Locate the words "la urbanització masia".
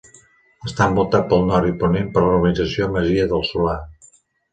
2.23-3.29